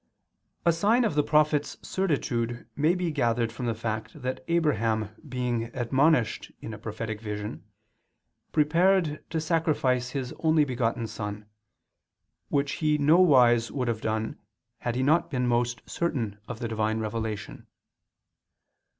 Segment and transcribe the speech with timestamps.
[0.65, 5.65] A sign of the prophet's certitude may be gathered from the fact that Abraham being
[5.75, 7.63] admonished in a prophetic vision,
[8.51, 11.45] prepared to sacrifice his only begotten son,
[12.49, 14.39] which he nowise would have done
[14.79, 17.67] had he not been most certain of the Divine revelation.